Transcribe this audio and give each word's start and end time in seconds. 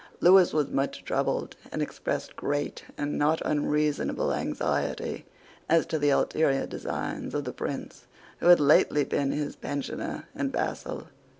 Lewis 0.19 0.51
was 0.51 0.69
much 0.69 1.03
troubled, 1.03 1.55
and 1.71 1.79
expressed 1.79 2.35
great, 2.35 2.85
and 2.97 3.19
not 3.19 3.39
unreasonable, 3.45 4.33
anxiety 4.33 5.27
as 5.69 5.85
to 5.85 5.99
the 5.99 6.09
ulterior 6.09 6.65
designs 6.65 7.35
of 7.35 7.43
the 7.43 7.53
prince 7.53 8.07
who 8.39 8.47
had 8.47 8.59
lately 8.59 9.03
been 9.03 9.29
his 9.31 9.55
pensioner 9.55 10.27
and 10.33 10.51
vassal. 10.51 11.05